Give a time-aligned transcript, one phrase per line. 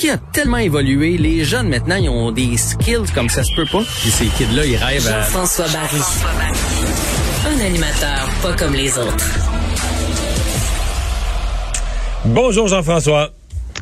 [0.00, 1.16] hockey a tellement évolué.
[1.18, 3.82] Les jeunes, maintenant, ils ont des skills comme ça se peut pas.
[4.00, 5.22] Puis ces kids-là, ils rêvent à...
[5.22, 6.00] Jean-François Barry.
[7.46, 9.26] Un animateur pas comme les autres.
[12.24, 13.30] Bonjour Jean-François.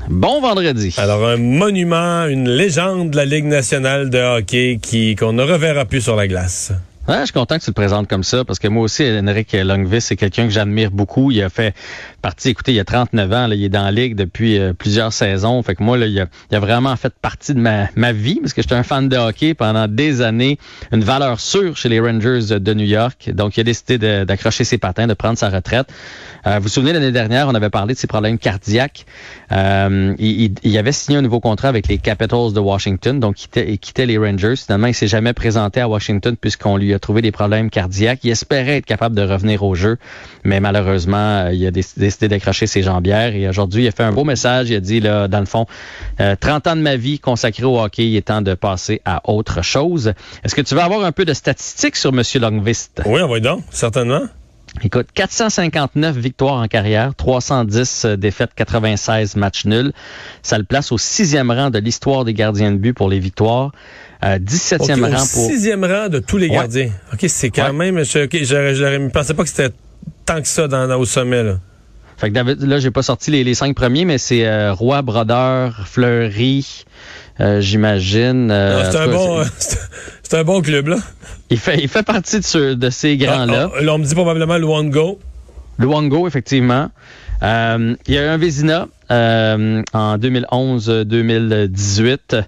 [0.08, 0.94] Bon vendredi.
[0.96, 5.84] Alors, un monument, une légende de la Ligue nationale de hockey qui qu'on ne reverra
[5.84, 6.72] plus sur la glace.
[7.08, 9.54] Ouais, je suis content que tu le présentes comme ça parce que moi aussi, Henrik
[9.54, 11.30] Longvis, c'est quelqu'un que j'admire beaucoup.
[11.30, 11.74] Il a fait
[12.20, 15.12] partie, écoutez, il a 39 ans, là, il est dans la Ligue depuis euh, plusieurs
[15.12, 15.62] saisons.
[15.62, 18.74] Fait que moi, là, il, a, vraiment fait partie de ma, vie parce que j'étais
[18.74, 20.58] un fan de hockey pendant des années.
[20.92, 23.30] Une valeur sûre chez les Rangers de New York.
[23.32, 25.88] Donc, il a décidé d'accrocher ses patins, de prendre sa retraite.
[26.46, 29.06] Euh, vous vous souvenez, l'année dernière, on avait parlé de ses problèmes cardiaques.
[29.52, 33.42] Euh, il, il, avait signé un nouveau contrat avec les Capitals de Washington, donc il
[33.42, 34.56] quittait, il quittait les Rangers.
[34.56, 38.20] Finalement, il s'est jamais présenté à Washington puisqu'on lui a trouvé des problèmes cardiaques.
[38.24, 39.96] Il espérait être capable de revenir au jeu,
[40.44, 43.34] mais malheureusement, euh, il a décidé d'accrocher ses jambières.
[43.34, 44.70] Et aujourd'hui, il a fait un beau message.
[44.70, 45.66] Il a dit, là, dans le fond,
[46.18, 49.62] 30 ans de ma vie consacrée au hockey, il est temps de passer à autre
[49.62, 50.12] chose.
[50.44, 52.22] Est-ce que tu veux avoir un peu de statistiques sur M.
[52.40, 53.02] Longvist?
[53.06, 54.22] Oui, on va donc, certainement.
[54.82, 59.92] Écoute, 459 victoires en carrière, 310 défaites, 96 matchs nuls.
[60.42, 63.72] Ça le place au sixième rang de l'histoire des gardiens de but pour les victoires.
[64.24, 65.50] Euh, 17e okay, rang au pour...
[65.50, 66.90] sixième rang de tous les gardiens.
[67.12, 67.72] OK, c'est quand ouais.
[67.72, 68.04] même...
[68.04, 69.74] Je, okay, je, je, je, pensais pas que c'était
[70.24, 71.58] tant que ça dans, dans, au sommet, là.
[72.18, 75.02] Fait que David, là, j'ai pas sorti les, les, cinq premiers, mais c'est euh, Roy,
[75.02, 76.84] Brodeur, Fleury,
[77.38, 78.50] euh, j'imagine.
[78.50, 79.44] Euh, c'est un, bon,
[80.32, 80.96] un bon club, là.
[81.50, 83.70] Il fait, il fait partie de, ce, de ces grands-là.
[83.72, 85.20] Ah, là, on me dit probablement Luongo.
[85.78, 86.90] Luongo, effectivement.
[87.42, 92.42] Euh, il y a eu un Vézina euh, en 2011-2018.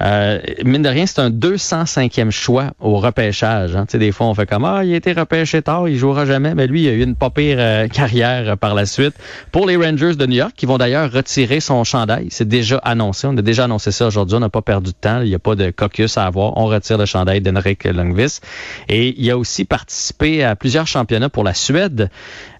[0.00, 3.76] Euh, mine de rien, c'est un 205e choix au repêchage.
[3.76, 3.86] Hein.
[3.92, 6.54] Des fois, on fait comme Ah, il a été repêché tard, il jouera jamais.
[6.54, 9.14] Mais lui, il a eu une pas pire euh, carrière par la suite.
[9.52, 12.28] Pour les Rangers de New York, qui vont d'ailleurs retirer son chandail.
[12.30, 13.26] C'est déjà annoncé.
[13.26, 14.36] On a déjà annoncé ça aujourd'hui.
[14.36, 15.20] On n'a pas perdu de temps.
[15.20, 16.56] Il n'y a pas de caucus à avoir.
[16.56, 18.44] On retire le chandail d'Henrik Lundqvist.
[18.88, 22.10] Et il a aussi participé à plusieurs championnats pour la Suède.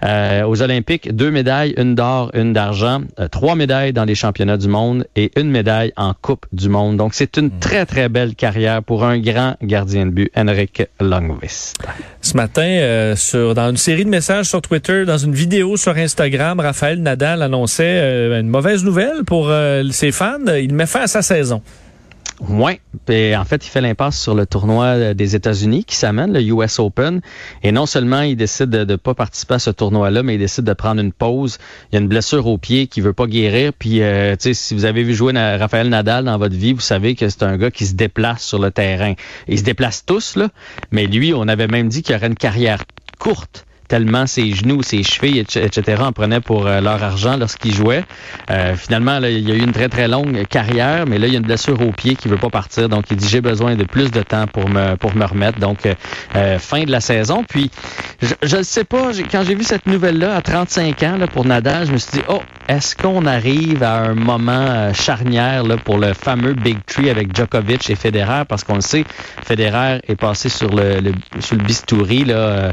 [0.05, 4.59] Euh, aux Olympiques, deux médailles, une d'or, une d'argent, euh, trois médailles dans les championnats
[4.59, 6.99] du monde et une médaille en Coupe du monde.
[6.99, 11.77] Donc, c'est une très, très belle carrière pour un grand gardien de but, Henrik Lundqvist.
[12.21, 13.15] Ce matin, euh,
[13.55, 18.01] dans une série de messages sur Twitter, dans une vidéo sur Instagram, Raphaël Nadal annonçait
[18.01, 20.39] euh, une mauvaise nouvelle pour euh, ses fans.
[20.47, 21.63] Il met fin à sa saison.
[22.41, 26.81] Oui, en fait, il fait l'impasse sur le tournoi des États-Unis qui s'amène, le US
[26.81, 27.21] Open.
[27.63, 30.65] Et non seulement il décide de ne pas participer à ce tournoi-là, mais il décide
[30.65, 31.59] de prendre une pause.
[31.91, 33.73] Il y a une blessure au pied qui veut pas guérir.
[33.73, 37.29] Puis, euh, si vous avez vu jouer Raphaël Nadal dans votre vie, vous savez que
[37.29, 39.15] c'est un gars qui se déplace sur le terrain.
[39.47, 40.49] Ils se déplacent tous, là.
[40.91, 42.83] Mais lui, on avait même dit qu'il aurait une carrière
[43.19, 46.03] courte tellement ses genoux, ses chevilles, etc.
[46.03, 48.05] en prenaient pour euh, leur argent lorsqu'il jouait.
[48.51, 51.33] Euh, finalement, là, il y a eu une très, très longue carrière, mais là, il
[51.33, 52.89] y a une blessure au pied qui veut pas partir.
[52.89, 55.59] Donc, il dit, j'ai besoin de plus de temps pour me, pour me remettre.
[55.59, 57.45] Donc, euh, fin de la saison.
[57.49, 57.71] Puis,
[58.43, 61.87] je ne sais pas, quand j'ai vu cette nouvelle-là à 35 ans là, pour Nadal,
[61.87, 66.55] je me suis dit, oh, est-ce qu'on arrive à un moment charnière pour le fameux
[66.55, 68.45] Big Tree avec Djokovic et Federer?
[68.49, 69.05] Parce qu'on le sait,
[69.45, 72.73] Federer est passé sur le, le sur le bistouri là,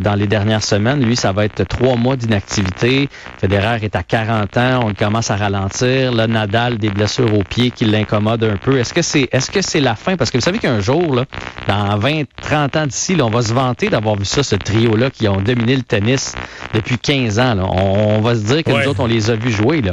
[0.00, 1.02] dans les dernières semaines.
[1.04, 3.08] Lui, ça va être trois mois d'inactivité.
[3.38, 4.80] Federer est à 40 ans.
[4.84, 6.12] On commence à ralentir.
[6.12, 8.78] Là, Nadal, des blessures au pied qui l'incommodent un peu.
[8.78, 10.16] Est-ce que c'est est-ce que c'est la fin?
[10.16, 11.24] Parce que vous savez qu'un jour, là,
[11.66, 15.28] dans 20, 30 ans d'ici, on va se vanter d'avoir vu ça, ce trio-là, qui
[15.28, 16.34] ont dominé le tennis
[16.74, 17.54] depuis 15 ans.
[17.54, 17.64] Là.
[17.64, 18.82] On, on va se dire que ouais.
[18.82, 19.82] nous autres, on les a vus jouer.
[19.82, 19.92] Là.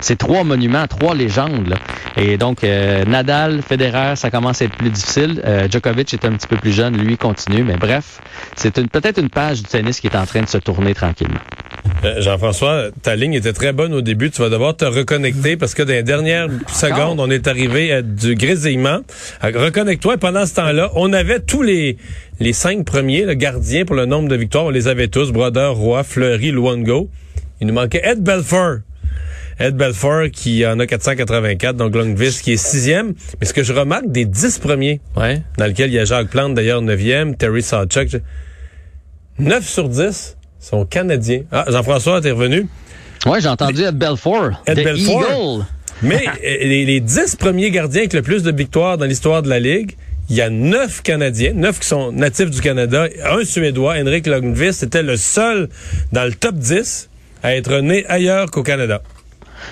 [0.00, 1.68] C'est trois monuments, trois légendes.
[1.68, 1.76] Là.
[2.16, 5.42] Et donc, euh, Nadal, Federer, ça commence à être plus difficile.
[5.44, 7.62] Euh, Djokovic est un petit peu plus jeune, lui continue.
[7.62, 8.20] Mais bref,
[8.56, 11.40] c'est une, peut-être une page du tennis qui est en train de se tourner tranquillement.
[12.04, 14.30] Euh, Jean-François, ta ligne était très bonne au début.
[14.30, 18.02] Tu vas devoir te reconnecter parce que dans les dernières secondes, on est arrivé à
[18.02, 19.00] du grésillement.
[19.42, 20.14] Reconnecte-toi.
[20.14, 21.96] Et pendant ce temps-là, on avait tous les
[22.40, 24.64] les cinq premiers, le gardien pour le nombre de victoires.
[24.64, 25.30] On les avait tous.
[25.30, 27.10] Brodeur, Roy, Fleury, Luongo.
[27.60, 28.78] Il nous manquait Ed Belfort.
[29.60, 33.12] Ed Belfort qui en a 484, donc Longvis qui est sixième.
[33.38, 35.42] Mais ce que je remarque des dix premiers, ouais.
[35.58, 38.22] dans lequel il y a Jacques Plante d'ailleurs neuvième, Terry Sawchuk,
[39.38, 41.42] 9 sur 10 sont canadiens.
[41.52, 42.66] Ah, Jean-François, t'es revenu?
[43.26, 44.62] Oui, j'ai entendu Ed Belfort.
[44.66, 45.24] Ed The Belfort.
[45.24, 45.66] Eagle.
[46.02, 49.60] Mais les, les 10 premiers gardiens avec le plus de victoires dans l'histoire de la
[49.60, 49.96] Ligue,
[50.30, 54.80] il y a neuf Canadiens, neuf qui sont natifs du Canada, un Suédois, Henrik Lundqvist,
[54.80, 55.68] c'était le seul
[56.12, 57.10] dans le top 10
[57.42, 59.02] à être né ailleurs qu'au Canada.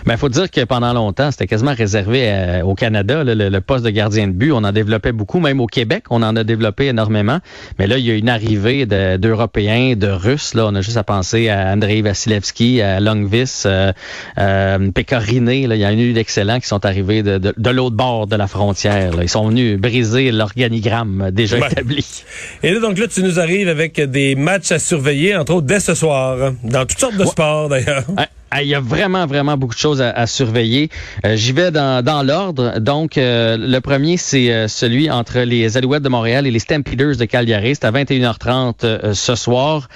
[0.06, 3.85] Ben, faut dire que pendant longtemps, c'était quasiment réservé euh, au Canada, le, le, poste
[3.85, 4.52] de gardien de but.
[4.52, 7.38] On en développait beaucoup, même au Québec, on en a développé énormément.
[7.79, 10.55] Mais là, il y a une arrivée d'Européens, de, Russes.
[10.55, 13.93] Là, on a juste à penser à Andrei Vasilevski, à Longvis, euh,
[14.38, 15.46] euh, Pecorine.
[15.46, 18.26] Là, il y en a eu d'excellents qui sont arrivés de, de, de l'autre bord
[18.26, 19.17] de la frontière.
[19.17, 19.23] Là.
[19.23, 22.25] Ils sont venus briser l'organigramme déjà établi.
[22.62, 25.81] Et là, donc là, tu nous arrives avec des matchs à surveiller, entre autres dès
[25.81, 28.05] ce soir, dans toutes sortes de sports d'ailleurs.
[28.56, 30.89] Il y a vraiment, vraiment beaucoup de choses à, surveiller.
[31.27, 32.79] Euh, j'y vais dans, dans l'ordre.
[32.81, 37.17] Donc, euh, le premier, c'est euh, celui entre les Alouettes de Montréal et les Stampeders
[37.17, 37.75] de Calgary.
[37.75, 39.89] C'est à 21h30 ce soir.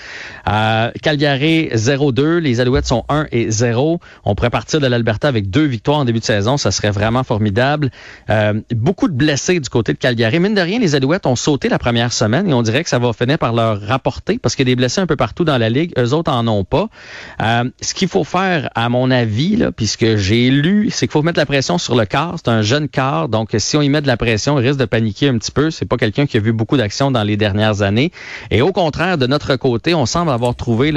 [0.45, 2.39] Calgary 0-2.
[2.39, 4.01] Les Alouettes sont 1 et 0.
[4.25, 6.59] On pourrait partir de l'Alberta avec deux victoires en début de saison.
[6.59, 7.91] Ça serait vraiment formidable.
[8.75, 10.41] beaucoup de blessés du côté de Calgary.
[10.41, 12.99] Mine de rien, les Alouettes ont sauté la première semaine et on dirait que ça
[12.99, 15.59] va finir par leur rapporter parce qu'il y a des blessés un peu partout dans
[15.59, 15.93] la Ligue.
[15.99, 16.89] Eux autres en ont pas.
[17.41, 18.42] ce qu'il faut faire
[18.75, 22.35] à mon avis, puisque j'ai lu, c'est qu'il faut mettre la pression sur le corps.
[22.37, 24.85] C'est un jeune corps, donc si on y met de la pression, il risque de
[24.85, 25.71] paniquer un petit peu.
[25.71, 28.13] C'est pas quelqu'un qui a vu beaucoup d'actions dans les dernières années.
[28.51, 30.93] Et au contraire, de notre côté, on semble avoir trouvé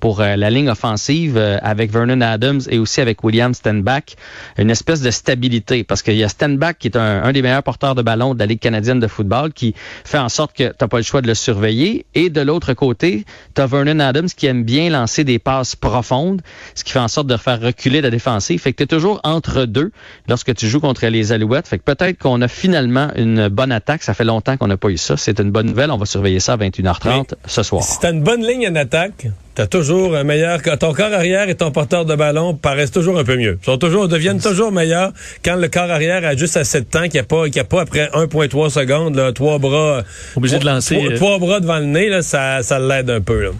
[0.00, 4.16] pour euh, la ligne offensive euh, avec Vernon Adams et aussi avec William Stenbach
[4.58, 5.84] une espèce de stabilité.
[5.84, 8.46] Parce qu'il y a Stenbach qui est un, des meilleurs porteurs de ballon de la
[8.46, 11.34] Ligue canadienne de football qui fait en sorte que tu pas le choix de le
[11.34, 12.06] surveiller.
[12.14, 16.42] Et de l'autre côté, tu as Vernon Adams qui aime bien lancer des passes profondes,
[16.86, 18.60] qui fait en sorte de faire reculer la défensive.
[18.60, 19.90] Fait que tu es toujours entre deux
[20.28, 21.66] lorsque tu joues contre les Alouettes.
[21.66, 24.04] Fait que peut-être qu'on a finalement une bonne attaque.
[24.04, 25.16] Ça fait longtemps qu'on n'a pas eu ça.
[25.16, 25.90] C'est une bonne nouvelle.
[25.90, 27.82] On va surveiller ça à 21h30 ce soir.
[27.82, 30.60] Si tu une bonne ligne en attaque, T'as toujours un meilleur.
[30.60, 33.58] Ton corps arrière et ton porteur de ballon paraissent toujours un peu mieux.
[33.62, 37.04] Ils sont toujours, deviennent toujours meilleurs quand le corps arrière a juste assez de temps
[37.04, 40.02] qu'il n'y a pas, qu'il a pas après 1.3 secondes, là, trois bras.
[40.36, 40.96] Obligé de lancer.
[40.96, 43.50] Trois, euh, trois, bras devant le nez, là, ça, ça l'aide un peu, là.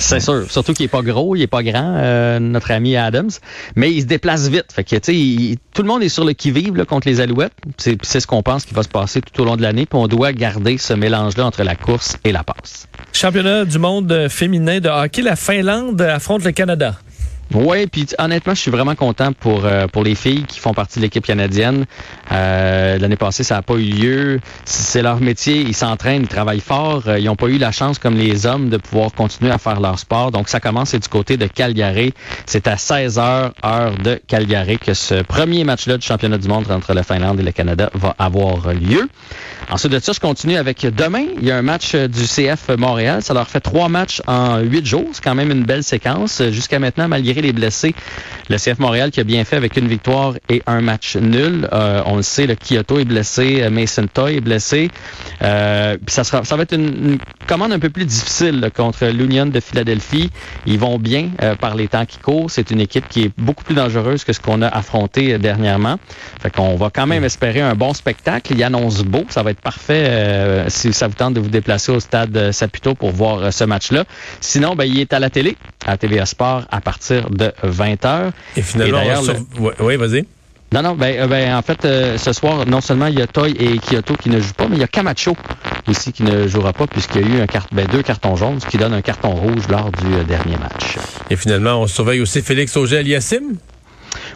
[0.00, 0.50] C'est sûr.
[0.50, 3.30] Surtout qu'il est pas gros, il est pas grand, euh, notre ami Adams.
[3.76, 4.72] Mais il se déplace vite.
[4.72, 7.52] Fait que, tu sais, tout le monde est sur le qui-vive contre les Alouettes.
[7.78, 9.86] C'est ce qu'on pense qui va se passer tout au long de l'année.
[9.92, 12.88] On doit garder ce mélange-là entre la course et la passe.
[13.12, 16.94] Championnat du monde féminin de hockey, la Finlande affronte le Canada.
[17.52, 21.00] Oui, puis honnêtement, je suis vraiment content pour euh, pour les filles qui font partie
[21.00, 21.84] de l'équipe canadienne.
[22.30, 24.40] Euh, L'année passée, ça n'a pas eu lieu.
[24.64, 27.02] C'est leur métier, ils s'entraînent, ils travaillent fort.
[27.08, 29.80] Euh, ils n'ont pas eu la chance, comme les hommes, de pouvoir continuer à faire
[29.80, 30.30] leur sport.
[30.30, 32.14] Donc, ça commence du côté de Calgary.
[32.46, 36.70] C'est à 16 h heure de Calgary que ce premier match-là du championnat du monde
[36.70, 39.08] entre la Finlande et le Canada va avoir lieu.
[39.70, 41.24] Ensuite de ça, je continue avec demain.
[41.40, 43.22] Il y a un match du CF Montréal.
[43.22, 45.08] Ça leur fait trois matchs en huit jours.
[45.12, 46.42] C'est quand même une belle séquence.
[46.50, 47.94] Jusqu'à maintenant, malgré les blessés.
[48.50, 51.68] Le CF Montréal qui a bien fait avec une victoire et un match nul.
[51.72, 54.90] Euh, on le sait, le Kyoto est blessé, euh, Mason Toy est blessé.
[55.42, 59.60] Euh, ça, sera, ça va être une, commande un peu plus difficile contre l'Union de
[59.60, 60.30] Philadelphie.
[60.66, 62.50] Ils vont bien par les temps qui courent.
[62.50, 65.98] C'est une équipe qui est beaucoup plus dangereuse que ce qu'on a affronté dernièrement.
[66.40, 68.52] Fait qu'on va quand même espérer un bon spectacle.
[68.52, 69.24] Il annonce beau.
[69.28, 73.10] Ça va être parfait si ça vous tente de vous déplacer au stade Saputo pour
[73.10, 74.04] voir ce match-là.
[74.40, 75.56] Sinon, ben, il est à la télé,
[75.86, 79.00] à TVA Sport, à partir de 20 h Et finalement,
[79.80, 80.24] oui, vas-y.
[80.72, 83.26] Non, non, ben, euh, ben en fait, euh, ce soir, non seulement il y a
[83.26, 85.36] Toy et Kyoto qui ne jouent pas, mais il y a Camacho
[85.88, 88.66] aussi qui ne jouera pas puisqu'il y a eu un ben, deux cartons jaunes, ce
[88.66, 90.96] qui donne un carton rouge lors du euh, dernier match.
[91.28, 93.56] Et finalement, on surveille aussi Félix Auger-Aliassime.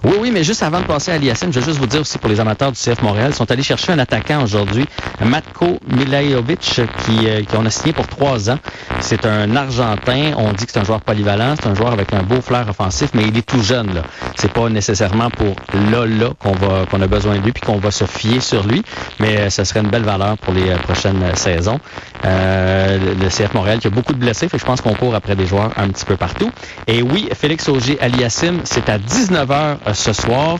[0.04, 2.18] Oui, oui, mais juste avant de passer à l'ISM, je veux juste vous dire aussi
[2.18, 4.86] pour les amateurs du CF Montréal, ils sont allés chercher un attaquant aujourd'hui,
[5.24, 8.58] Matko Milajovic, qui, euh, qui on a signé pour trois ans.
[9.00, 10.32] C'est un Argentin.
[10.36, 13.10] On dit que c'est un joueur polyvalent, c'est un joueur avec un beau flair offensif,
[13.14, 13.94] mais il est tout jeune.
[13.94, 14.02] Là,
[14.36, 15.56] c'est pas nécessairement pour
[15.90, 16.04] là
[16.38, 18.82] qu'on va qu'on a besoin de lui puis qu'on va se fier sur lui,
[19.20, 21.80] mais euh, ce serait une belle valeur pour les euh, prochaines saisons.
[22.24, 25.46] Le CF Montréal qui a beaucoup de blessés, fait je pense qu'on court après des
[25.46, 26.50] joueurs un petit peu partout.
[26.86, 30.58] Et oui, Félix Auger Aliassim, c'est à 19h ce soir.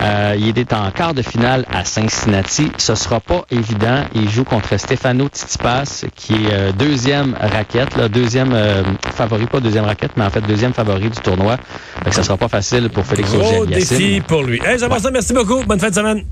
[0.00, 2.70] Euh, il est en quart de finale à Cincinnati.
[2.76, 4.04] Ce sera pas évident.
[4.14, 8.82] Il joue contre Stefano Tsitsipas, qui est euh, deuxième raquette, là, deuxième euh,
[9.14, 11.56] favori, pas deuxième raquette, mais en fait deuxième favori du tournoi.
[12.04, 14.60] Donc, ça sera pas facile pour Félix Auger Gros défi pour lui.
[14.64, 15.10] Hey, jean ouais.
[15.12, 15.62] merci beaucoup.
[15.64, 16.24] Bonne fin de semaine.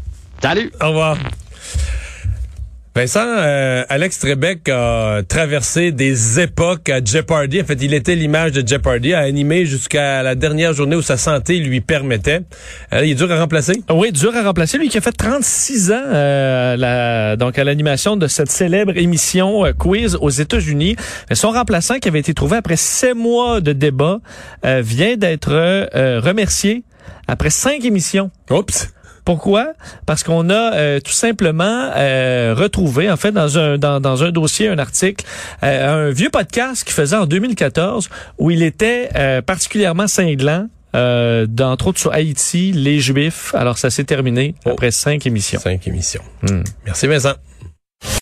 [0.42, 0.70] Salut.
[0.80, 1.16] Au revoir.
[2.96, 7.60] Vincent, euh, Alex Trebek a traversé des époques à Jeopardy.
[7.60, 11.16] En fait, il était l'image de Jeopardy, a animé jusqu'à la dernière journée où sa
[11.16, 12.42] santé lui permettait.
[12.92, 13.82] Euh, il est dur à remplacer?
[13.90, 14.78] Oui, dur à remplacer.
[14.78, 19.64] Lui qui a fait 36 ans euh, la, donc à l'animation de cette célèbre émission
[19.76, 20.94] Quiz aux États-Unis.
[21.32, 24.20] Son remplaçant, qui avait été trouvé après sept mois de débat,
[24.62, 25.50] vient d'être
[26.20, 26.84] remercié
[27.26, 28.30] après cinq émissions.
[28.50, 28.94] Oups!
[29.24, 29.72] Pourquoi?
[30.06, 34.30] Parce qu'on a euh, tout simplement euh, retrouvé, en fait, dans un, dans, dans un
[34.30, 35.24] dossier, un article,
[35.62, 39.08] euh, un vieux podcast qu'il faisait en 2014 où il était
[39.46, 43.52] particulièrement cinglant euh, d'entre autres sur Haïti, les Juifs.
[43.54, 44.70] Alors ça s'est terminé Oh.
[44.70, 45.58] après cinq émissions.
[45.60, 46.22] Cinq émissions.
[46.42, 46.62] Hmm.
[46.86, 47.34] Merci Vincent.